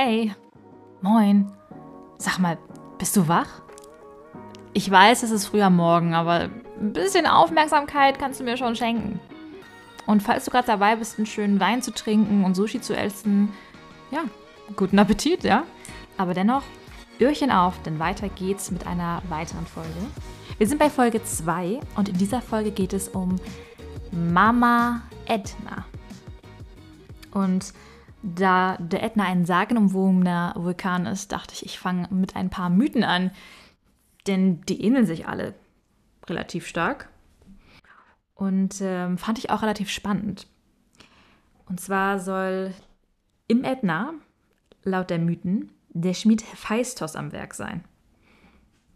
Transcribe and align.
Hey, 0.00 0.32
moin. 1.00 1.50
Sag 2.18 2.38
mal, 2.38 2.56
bist 2.98 3.16
du 3.16 3.26
wach? 3.26 3.48
Ich 4.72 4.88
weiß, 4.88 5.24
es 5.24 5.32
ist 5.32 5.46
früh 5.46 5.60
am 5.60 5.74
Morgen, 5.74 6.14
aber 6.14 6.50
ein 6.80 6.92
bisschen 6.92 7.26
Aufmerksamkeit 7.26 8.16
kannst 8.16 8.38
du 8.38 8.44
mir 8.44 8.56
schon 8.56 8.76
schenken. 8.76 9.18
Und 10.06 10.22
falls 10.22 10.44
du 10.44 10.52
gerade 10.52 10.68
dabei 10.68 10.94
bist, 10.94 11.18
einen 11.18 11.26
schönen 11.26 11.58
Wein 11.58 11.82
zu 11.82 11.92
trinken 11.92 12.44
und 12.44 12.54
Sushi 12.54 12.80
zu 12.80 12.96
essen, 12.96 13.52
ja, 14.12 14.20
guten 14.76 15.00
Appetit, 15.00 15.42
ja? 15.42 15.64
Aber 16.16 16.32
dennoch, 16.32 16.62
Öhrchen 17.20 17.50
auf, 17.50 17.82
denn 17.82 17.98
weiter 17.98 18.28
geht's 18.28 18.70
mit 18.70 18.86
einer 18.86 19.20
weiteren 19.28 19.66
Folge. 19.66 19.90
Wir 20.58 20.68
sind 20.68 20.78
bei 20.78 20.90
Folge 20.90 21.24
2 21.24 21.80
und 21.96 22.08
in 22.08 22.18
dieser 22.18 22.40
Folge 22.40 22.70
geht 22.70 22.92
es 22.92 23.08
um 23.08 23.34
Mama 24.12 25.02
Edna. 25.26 25.86
Und 27.32 27.72
da 28.34 28.76
der 28.78 29.02
Ätna 29.02 29.24
ein 29.24 29.44
sagenumwobener 29.44 30.54
Vulkan 30.56 31.06
ist, 31.06 31.32
dachte 31.32 31.54
ich, 31.54 31.64
ich 31.64 31.78
fange 31.78 32.08
mit 32.10 32.36
ein 32.36 32.50
paar 32.50 32.70
Mythen 32.70 33.04
an, 33.04 33.30
denn 34.26 34.60
die 34.62 34.82
ähneln 34.82 35.06
sich 35.06 35.26
alle 35.26 35.54
relativ 36.28 36.66
stark. 36.66 37.08
Und 38.34 38.80
ähm, 38.80 39.18
fand 39.18 39.38
ich 39.38 39.50
auch 39.50 39.62
relativ 39.62 39.90
spannend. 39.90 40.46
Und 41.66 41.80
zwar 41.80 42.18
soll 42.18 42.72
im 43.48 43.64
Ätna, 43.64 44.14
laut 44.84 45.10
der 45.10 45.18
Mythen, 45.18 45.70
der 45.88 46.14
Schmied 46.14 46.42
Hephaistos 46.42 47.16
am 47.16 47.32
Werk 47.32 47.54
sein. 47.54 47.84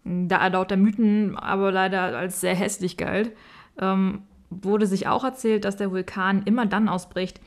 Da 0.05 0.39
er 0.39 0.51
laut 0.51 0.71
der 0.71 0.79
Mythen 0.79 1.37
aber 1.37 1.73
leider 1.73 2.17
als 2.17 2.41
sehr 2.41 2.55
hässlich 2.55 2.97
galt, 2.97 3.33
ähm, 3.79 4.23
wurde 4.51 4.87
sich 4.87 5.07
auch 5.07 5.25
erzählt, 5.25 5.65
dass 5.65 5.77
der 5.77 5.91
Vulkan 5.91 6.43
immer 6.45 6.67
dann 6.67 6.89
ausbricht, 6.89 7.41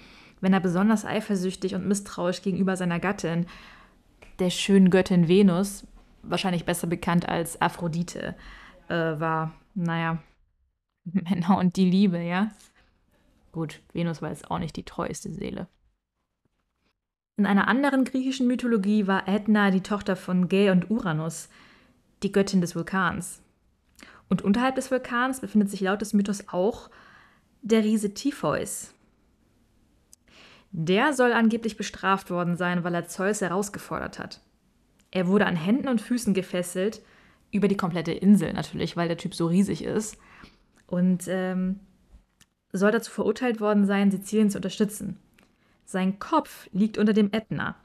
wenn 0.46 0.54
er 0.54 0.60
besonders 0.60 1.06
eifersüchtig 1.06 1.74
und 1.74 1.88
misstrauisch 1.88 2.44
gegenüber 2.44 2.78
seiner 2.78 3.00
Gattin, 3.00 3.48
der 4.38 4.52
schönen 4.52 4.92
Göttin 4.92 5.28
Venus, 5.28 5.88
wahrscheinlich 6.22 6.66
besser 6.66 6.86
bekannt 6.86 7.28
als 7.28 7.60
Aphrodite, 7.64 8.36
äh, 8.88 8.94
war. 8.94 9.54
Naja, 9.74 10.20
Männer 11.04 11.58
und 11.58 11.78
die 11.78 11.90
Liebe, 11.90 12.20
ja. 12.20 12.52
Gut, 13.54 13.82
Venus 13.92 14.22
war 14.22 14.30
jetzt 14.30 14.52
auch 14.52 14.60
nicht 14.60 14.76
die 14.76 14.84
treueste 14.84 15.32
Seele. 15.32 15.68
In 17.38 17.48
einer 17.48 17.68
anderen 17.68 18.06
griechischen 18.06 18.46
Mythologie 18.46 19.08
war 19.08 19.28
Aethna 19.28 19.72
die 19.72 19.82
Tochter 19.82 20.16
von 20.16 20.48
Gae 20.48 20.70
und 20.70 20.92
Uranus, 20.92 21.50
die 22.22 22.32
Göttin 22.32 22.62
des 22.62 22.76
Vulkans. 22.76 23.42
Und 24.30 24.44
unterhalb 24.44 24.76
des 24.76 24.92
Vulkans 24.92 25.40
befindet 25.40 25.72
sich 25.72 25.82
laut 25.82 26.02
des 26.02 26.14
Mythos 26.14 26.50
auch 26.50 26.92
der 27.64 27.84
Riese 27.84 28.14
Typheus, 28.14 28.95
der 30.78 31.14
soll 31.14 31.32
angeblich 31.32 31.78
bestraft 31.78 32.30
worden 32.30 32.58
sein, 32.58 32.84
weil 32.84 32.94
er 32.94 33.08
Zeus 33.08 33.40
herausgefordert 33.40 34.20
hat. 34.20 34.42
Er 35.10 35.28
wurde 35.28 35.46
an 35.46 35.56
Händen 35.56 35.88
und 35.88 36.02
Füßen 36.02 36.34
gefesselt, 36.34 37.02
über 37.50 37.70
die 37.70 37.78
komplette 37.78 38.12
Insel 38.12 38.52
natürlich, 38.52 38.98
weil 38.98 39.08
der 39.08 39.18
Typ 39.18 39.34
so 39.34 39.48
riesig 39.48 39.86
ist. 39.86 40.18
Und 40.86 41.30
ähm, 41.30 41.80
soll 42.74 42.92
dazu 42.92 43.10
verurteilt 43.10 43.62
worden 43.62 43.86
sein, 43.86 44.12
Sizilien 44.12 44.50
zu 44.50 44.58
unterstützen. 44.58 45.18
Sein 45.86 46.20
Kopf 46.20 46.68
liegt 46.74 46.98
unter 46.98 47.14
dem 47.14 47.32
Ätna. 47.32 47.78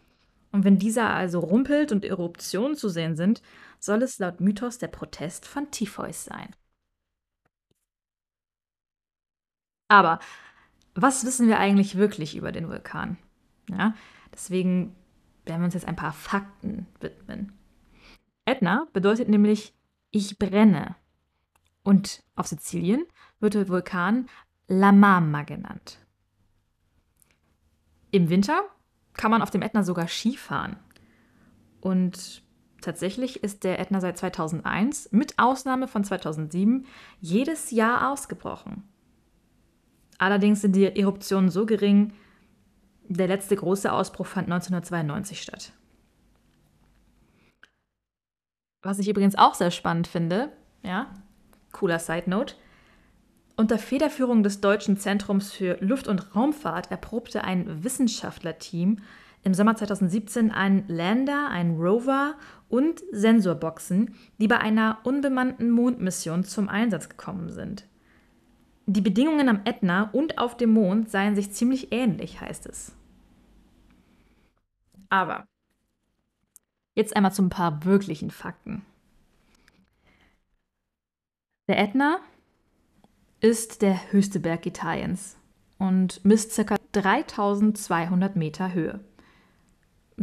Und 0.50 0.64
wenn 0.64 0.80
dieser 0.80 1.10
also 1.10 1.38
rumpelt 1.38 1.92
und 1.92 2.04
Eruptionen 2.04 2.74
zu 2.74 2.88
sehen 2.88 3.14
sind, 3.14 3.40
soll 3.78 4.02
es 4.02 4.18
laut 4.18 4.40
Mythos 4.40 4.78
der 4.78 4.88
Protest 4.88 5.46
von 5.46 5.70
Typheus 5.70 6.24
sein. 6.24 6.48
Aber 9.86 10.18
was 10.94 11.24
wissen 11.24 11.48
wir 11.48 11.58
eigentlich 11.58 11.96
wirklich 11.96 12.36
über 12.36 12.52
den 12.52 12.68
Vulkan? 12.68 13.16
Ja, 13.68 13.94
deswegen 14.32 14.96
werden 15.44 15.60
wir 15.60 15.66
uns 15.66 15.74
jetzt 15.74 15.88
ein 15.88 15.96
paar 15.96 16.12
Fakten 16.12 16.86
widmen. 17.00 17.52
Ätna 18.44 18.86
bedeutet 18.92 19.28
nämlich 19.28 19.74
ich 20.10 20.38
brenne. 20.38 20.96
Und 21.82 22.22
auf 22.34 22.46
Sizilien 22.46 23.04
wird 23.38 23.54
der 23.54 23.68
Vulkan 23.68 24.28
La 24.66 24.92
Mamma 24.92 25.42
genannt. 25.42 25.98
Im 28.10 28.28
Winter 28.28 28.62
kann 29.14 29.30
man 29.30 29.42
auf 29.42 29.50
dem 29.50 29.62
Ätna 29.62 29.82
sogar 29.82 30.08
Skifahren. 30.08 30.76
Und 31.80 32.42
tatsächlich 32.80 33.42
ist 33.42 33.64
der 33.64 33.78
Ätna 33.78 34.00
seit 34.00 34.18
2001, 34.18 35.12
mit 35.12 35.38
Ausnahme 35.38 35.88
von 35.88 36.04
2007, 36.04 36.86
jedes 37.20 37.70
Jahr 37.70 38.10
ausgebrochen. 38.10 38.88
Allerdings 40.20 40.60
sind 40.60 40.76
die 40.76 40.84
Eruptionen 40.84 41.48
so 41.48 41.64
gering, 41.64 42.12
der 43.08 43.26
letzte 43.26 43.56
große 43.56 43.90
Ausbruch 43.90 44.26
fand 44.26 44.52
1992 44.52 45.40
statt. 45.40 45.72
Was 48.82 48.98
ich 48.98 49.08
übrigens 49.08 49.38
auch 49.38 49.54
sehr 49.54 49.70
spannend 49.70 50.06
finde, 50.06 50.52
ja, 50.82 51.10
cooler 51.72 51.98
Side 51.98 52.28
Note. 52.28 52.54
Unter 53.56 53.78
Federführung 53.78 54.42
des 54.42 54.60
Deutschen 54.60 54.98
Zentrums 54.98 55.52
für 55.52 55.78
Luft- 55.80 56.06
und 56.06 56.36
Raumfahrt 56.36 56.90
erprobte 56.90 57.42
ein 57.42 57.82
Wissenschaftlerteam 57.82 58.98
im 59.42 59.54
Sommer 59.54 59.74
2017 59.74 60.50
einen 60.50 60.84
Lander, 60.86 61.48
einen 61.48 61.80
Rover 61.80 62.34
und 62.68 63.02
Sensorboxen, 63.10 64.14
die 64.36 64.48
bei 64.48 64.58
einer 64.58 64.98
unbemannten 65.04 65.70
Mondmission 65.70 66.44
zum 66.44 66.68
Einsatz 66.68 67.08
gekommen 67.08 67.48
sind. 67.48 67.86
Die 68.92 69.02
Bedingungen 69.02 69.48
am 69.48 69.60
Ätna 69.66 70.10
und 70.12 70.38
auf 70.38 70.56
dem 70.56 70.72
Mond 70.72 71.12
seien 71.12 71.36
sich 71.36 71.52
ziemlich 71.52 71.92
ähnlich, 71.92 72.40
heißt 72.40 72.66
es. 72.66 72.92
Aber 75.08 75.46
jetzt 76.96 77.14
einmal 77.14 77.32
zu 77.32 77.42
ein 77.42 77.50
paar 77.50 77.84
wirklichen 77.84 78.32
Fakten. 78.32 78.84
Der 81.68 81.78
Ätna 81.78 82.18
ist 83.40 83.82
der 83.82 84.10
höchste 84.10 84.40
Berg 84.40 84.66
Italiens 84.66 85.36
und 85.78 86.24
misst 86.24 86.56
ca. 86.56 86.74
3200 86.90 88.34
Meter 88.34 88.72
Höhe. 88.72 88.98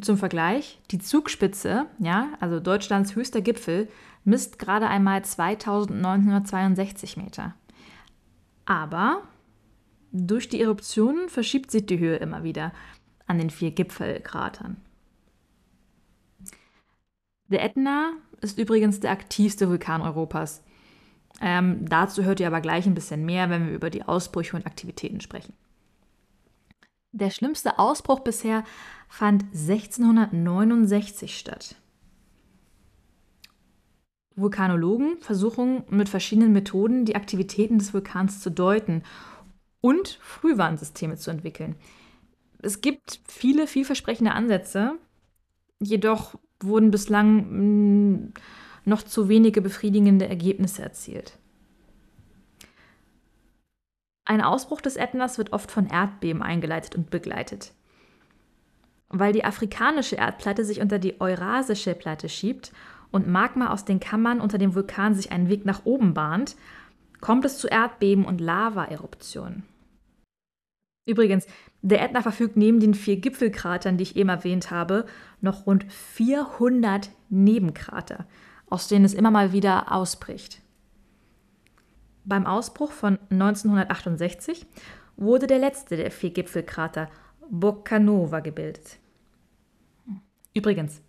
Zum 0.01 0.17
Vergleich, 0.17 0.81
die 0.91 0.99
Zugspitze, 0.99 1.85
ja, 1.99 2.33
also 2.41 2.59
Deutschlands 2.59 3.15
höchster 3.15 3.39
Gipfel, 3.39 3.87
misst 4.25 4.59
gerade 4.59 4.89
einmal 4.89 5.23
2962 5.23 7.15
Meter. 7.15 7.55
Aber 8.67 9.23
durch 10.11 10.49
die 10.49 10.61
Eruptionen 10.61 11.29
verschiebt 11.29 11.71
sich 11.71 11.85
die 11.85 11.99
Höhe 11.99 12.17
immer 12.17 12.43
wieder 12.43 12.73
an 13.25 13.39
den 13.39 13.49
vier 13.49 13.71
Gipfelkratern. 13.71 14.75
Der 17.47 17.63
Ätna 17.63 18.11
ist 18.41 18.59
übrigens 18.59 18.99
der 18.99 19.11
aktivste 19.11 19.69
Vulkan 19.69 20.01
Europas. 20.01 20.61
Ähm, 21.39 21.85
dazu 21.87 22.23
hört 22.23 22.41
ihr 22.41 22.47
aber 22.47 22.59
gleich 22.59 22.85
ein 22.85 22.93
bisschen 22.93 23.25
mehr, 23.25 23.49
wenn 23.49 23.67
wir 23.67 23.73
über 23.73 23.89
die 23.89 24.03
Ausbrüche 24.03 24.57
und 24.57 24.65
Aktivitäten 24.65 25.21
sprechen. 25.21 25.53
Der 27.13 27.29
schlimmste 27.29 27.79
Ausbruch 27.79 28.19
bisher 28.19 28.65
fand 29.07 29.43
1669 29.53 31.37
statt. 31.37 31.75
Vulkanologen 34.37 35.17
versuchen 35.19 35.83
mit 35.89 36.09
verschiedenen 36.09 36.53
Methoden 36.53 37.05
die 37.05 37.15
Aktivitäten 37.15 37.79
des 37.79 37.93
Vulkans 37.93 38.39
zu 38.39 38.51
deuten 38.51 39.03
und 39.81 40.19
Frühwarnsysteme 40.21 41.15
zu 41.17 41.31
entwickeln. 41.31 41.75
Es 42.59 42.81
gibt 42.81 43.19
viele 43.27 43.67
vielversprechende 43.67 44.31
Ansätze, 44.31 44.93
jedoch 45.79 46.35
wurden 46.59 46.91
bislang 46.91 47.39
hm, 47.39 48.33
noch 48.85 49.03
zu 49.03 49.27
wenige 49.27 49.61
befriedigende 49.61 50.27
Ergebnisse 50.27 50.83
erzielt. 50.83 51.39
Ein 54.23 54.41
Ausbruch 54.41 54.81
des 54.81 54.97
Ätnas 54.97 55.37
wird 55.37 55.51
oft 55.53 55.71
von 55.71 55.87
Erdbeben 55.87 56.43
eingeleitet 56.43 56.95
und 56.95 57.09
begleitet. 57.09 57.73
Weil 59.09 59.33
die 59.33 59.45
afrikanische 59.45 60.17
Erdplatte 60.17 60.63
sich 60.65 60.81
unter 60.81 60.99
die 60.99 61.19
eurasische 61.21 61.95
Platte 61.95 62.29
schiebt 62.29 62.71
und 63.11 63.27
Magma 63.27 63.71
aus 63.71 63.85
den 63.85 63.99
Kammern 63.99 64.41
unter 64.41 64.57
dem 64.57 64.75
Vulkan 64.75 65.15
sich 65.15 65.31
einen 65.31 65.49
Weg 65.49 65.65
nach 65.65 65.85
oben 65.85 66.13
bahnt, 66.13 66.55
kommt 67.21 67.45
es 67.45 67.57
zu 67.57 67.67
Erdbeben 67.67 68.25
und 68.25 68.41
Lava-Eruptionen. 68.41 69.63
Übrigens, 71.05 71.47
der 71.81 72.03
Ätna 72.03 72.21
verfügt 72.21 72.57
neben 72.57 72.79
den 72.79 72.93
vier 72.93 73.15
Gipfelkratern, 73.15 73.97
die 73.97 74.03
ich 74.03 74.15
eben 74.17 74.29
erwähnt 74.29 74.71
habe, 74.71 75.05
noch 75.39 75.65
rund 75.65 75.85
400 75.91 77.09
Nebenkrater, 77.29 78.25
aus 78.69 78.89
denen 78.89 79.05
es 79.05 79.13
immer 79.13 79.31
mal 79.31 79.53
wieder 79.53 79.91
ausbricht. 79.93 80.61
Beim 82.25 82.45
Ausbruch 82.45 82.91
von 82.91 83.17
1968 83.29 84.65
wurde 85.15 85.47
der 85.47 85.59
letzte 85.59 85.95
der 85.95 86.11
vier 86.11 86.31
Gipfelkrater, 86.31 87.09
Boccanova, 87.49 88.41
gebildet. 88.41 88.97
Übrigens, 90.53 91.01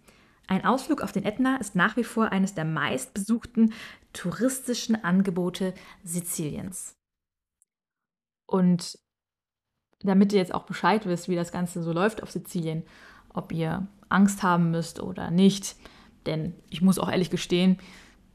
ein 0.48 0.64
Ausflug 0.64 1.02
auf 1.02 1.12
den 1.12 1.24
Ätna 1.24 1.56
ist 1.56 1.76
nach 1.76 1.96
wie 1.96 2.04
vor 2.04 2.32
eines 2.32 2.54
der 2.54 2.64
meistbesuchten 2.64 3.74
touristischen 4.12 5.04
Angebote 5.04 5.74
Siziliens. 6.02 6.96
Und 8.46 8.98
damit 10.00 10.32
ihr 10.32 10.38
jetzt 10.38 10.54
auch 10.54 10.64
Bescheid 10.64 11.04
wisst, 11.06 11.28
wie 11.28 11.36
das 11.36 11.52
Ganze 11.52 11.82
so 11.82 11.92
läuft 11.92 12.22
auf 12.22 12.30
Sizilien, 12.30 12.82
ob 13.32 13.52
ihr 13.52 13.86
Angst 14.08 14.42
haben 14.42 14.70
müsst 14.70 15.00
oder 15.00 15.30
nicht. 15.30 15.76
Denn 16.24 16.54
ich 16.70 16.80
muss 16.80 16.98
auch 16.98 17.10
ehrlich 17.10 17.30
gestehen, 17.30 17.78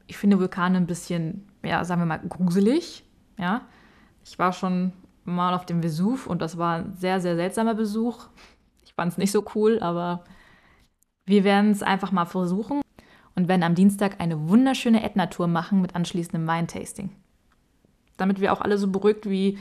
ich 0.06 0.16
finde 0.16 0.38
Vulkane 0.38 0.76
ein 0.76 0.86
bisschen, 0.86 1.50
ja, 1.64 1.84
sagen 1.84 2.00
wir 2.00 2.06
mal, 2.06 2.20
gruselig. 2.20 3.04
Ja, 3.38 3.62
ich 4.24 4.38
war 4.38 4.52
schon 4.52 4.92
mal 5.24 5.54
auf 5.54 5.66
dem 5.66 5.82
Vesuv 5.82 6.28
und 6.28 6.42
das 6.42 6.58
war 6.58 6.76
ein 6.76 6.94
sehr, 6.94 7.20
sehr 7.20 7.34
seltsamer 7.34 7.74
Besuch. 7.74 8.28
Ich 8.84 8.94
fand 8.94 9.10
es 9.10 9.18
nicht 9.18 9.32
so 9.32 9.44
cool, 9.56 9.80
aber 9.80 10.24
wir 11.26 11.44
werden 11.44 11.70
es 11.70 11.82
einfach 11.82 12.12
mal 12.12 12.26
versuchen 12.26 12.82
und 13.34 13.48
werden 13.48 13.62
am 13.62 13.74
Dienstag 13.74 14.20
eine 14.20 14.48
wunderschöne 14.48 15.02
Ätna-Tour 15.02 15.46
machen 15.46 15.80
mit 15.80 15.94
anschließendem 15.94 16.46
Weintasting. 16.46 17.10
Damit 18.16 18.40
wir 18.40 18.52
auch 18.52 18.60
alle 18.60 18.78
so 18.78 18.88
beruhigt 18.88 19.28
wie 19.28 19.58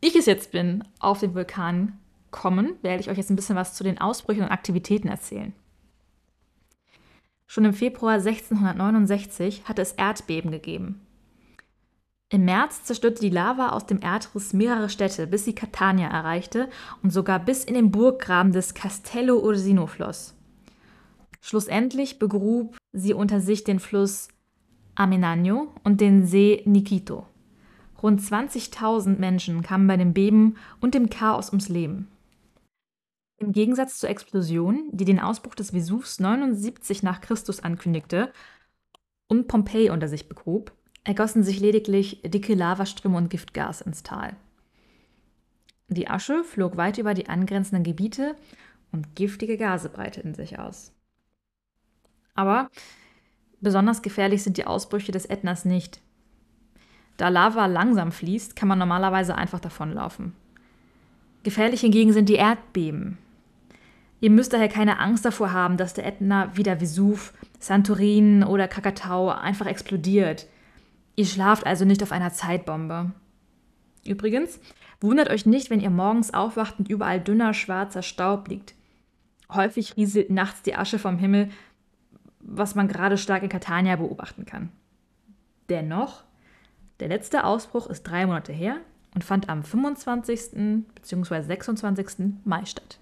ich 0.00 0.16
es 0.16 0.26
jetzt 0.26 0.52
bin, 0.52 0.84
auf 0.98 1.20
den 1.20 1.34
Vulkan 1.34 1.98
kommen, 2.30 2.74
werde 2.82 3.00
ich 3.00 3.10
euch 3.10 3.18
jetzt 3.18 3.30
ein 3.30 3.36
bisschen 3.36 3.56
was 3.56 3.74
zu 3.74 3.84
den 3.84 4.00
Ausbrüchen 4.00 4.44
und 4.44 4.50
Aktivitäten 4.50 5.08
erzählen. 5.08 5.52
Schon 7.46 7.64
im 7.64 7.74
Februar 7.74 8.14
1669 8.14 9.64
hatte 9.64 9.82
es 9.82 9.92
Erdbeben 9.92 10.52
gegeben. 10.52 11.00
Im 12.32 12.44
März 12.44 12.84
zerstörte 12.84 13.20
die 13.20 13.28
Lava 13.28 13.70
aus 13.70 13.86
dem 13.86 14.00
Erdriss 14.00 14.52
mehrere 14.52 14.88
Städte, 14.88 15.26
bis 15.26 15.44
sie 15.44 15.54
Catania 15.54 16.08
erreichte 16.08 16.70
und 17.02 17.12
sogar 17.12 17.40
bis 17.40 17.64
in 17.64 17.74
den 17.74 17.90
Burggraben 17.90 18.52
des 18.52 18.72
Castello 18.72 19.40
Ursino 19.40 19.88
floss. 19.88 20.39
Schlussendlich 21.40 22.18
begrub 22.18 22.76
sie 22.92 23.14
unter 23.14 23.40
sich 23.40 23.64
den 23.64 23.80
Fluss 23.80 24.28
Amenagno 24.94 25.74
und 25.84 26.00
den 26.00 26.26
See 26.26 26.62
Nikito. 26.66 27.26
Rund 28.02 28.20
20.000 28.20 29.18
Menschen 29.18 29.62
kamen 29.62 29.86
bei 29.86 29.96
dem 29.96 30.12
Beben 30.12 30.56
und 30.80 30.94
dem 30.94 31.10
Chaos 31.10 31.48
ums 31.48 31.68
Leben. 31.68 32.08
Im 33.38 33.52
Gegensatz 33.52 33.98
zur 33.98 34.10
Explosion, 34.10 34.90
die 34.92 35.06
den 35.06 35.20
Ausbruch 35.20 35.54
des 35.54 35.70
Vesuvs 35.70 36.20
79 36.20 37.02
nach 37.02 37.22
Christus 37.22 37.60
ankündigte 37.60 38.32
und 39.28 39.48
Pompeji 39.48 39.90
unter 39.90 40.08
sich 40.08 40.28
begrub, 40.28 40.72
ergossen 41.04 41.42
sich 41.42 41.60
lediglich 41.60 42.20
dicke 42.22 42.54
Lavaströme 42.54 43.16
und 43.16 43.30
Giftgas 43.30 43.80
ins 43.80 44.02
Tal. 44.02 44.36
Die 45.88 46.08
Asche 46.08 46.44
flog 46.44 46.76
weit 46.76 46.98
über 46.98 47.14
die 47.14 47.28
angrenzenden 47.28 47.82
Gebiete 47.82 48.36
und 48.92 49.16
giftige 49.16 49.56
Gase 49.56 49.88
breiteten 49.88 50.34
sich 50.34 50.58
aus. 50.58 50.92
Aber 52.34 52.70
besonders 53.60 54.02
gefährlich 54.02 54.42
sind 54.42 54.56
die 54.56 54.66
Ausbrüche 54.66 55.12
des 55.12 55.26
Ätnas 55.26 55.64
nicht. 55.64 56.00
Da 57.16 57.28
Lava 57.28 57.66
langsam 57.66 58.12
fließt, 58.12 58.56
kann 58.56 58.68
man 58.68 58.78
normalerweise 58.78 59.34
einfach 59.34 59.60
davonlaufen. 59.60 60.32
Gefährlich 61.42 61.80
hingegen 61.80 62.12
sind 62.12 62.28
die 62.28 62.34
Erdbeben. 62.34 63.18
Ihr 64.20 64.30
müsst 64.30 64.52
daher 64.52 64.68
keine 64.68 64.98
Angst 64.98 65.24
davor 65.24 65.52
haben, 65.52 65.76
dass 65.76 65.94
der 65.94 66.06
Ätna 66.06 66.50
wie 66.54 66.62
der 66.62 66.80
Vesuv, 66.80 67.32
Santorin 67.58 68.44
oder 68.44 68.68
Kakatau 68.68 69.30
einfach 69.30 69.66
explodiert. 69.66 70.46
Ihr 71.16 71.26
schlaft 71.26 71.66
also 71.66 71.84
nicht 71.84 72.02
auf 72.02 72.12
einer 72.12 72.32
Zeitbombe. 72.32 73.12
Übrigens, 74.04 74.60
wundert 75.00 75.30
euch 75.30 75.46
nicht, 75.46 75.70
wenn 75.70 75.80
ihr 75.80 75.90
morgens 75.90 76.32
aufwacht 76.32 76.78
und 76.78 76.88
überall 76.88 77.20
dünner 77.20 77.54
schwarzer 77.54 78.02
Staub 78.02 78.48
liegt. 78.48 78.74
Häufig 79.52 79.96
rieselt 79.96 80.30
nachts 80.30 80.62
die 80.62 80.74
Asche 80.74 80.98
vom 80.98 81.18
Himmel, 81.18 81.48
was 82.50 82.74
man 82.74 82.88
gerade 82.88 83.16
stark 83.16 83.42
in 83.42 83.48
Catania 83.48 83.96
beobachten 83.96 84.44
kann. 84.44 84.70
Dennoch, 85.68 86.24
der 86.98 87.08
letzte 87.08 87.44
Ausbruch 87.44 87.86
ist 87.88 88.02
drei 88.02 88.26
Monate 88.26 88.52
her 88.52 88.76
und 89.14 89.24
fand 89.24 89.48
am 89.48 89.62
25. 89.62 90.84
bzw. 90.94 91.42
26. 91.42 92.34
Mai 92.44 92.64
statt. 92.64 92.99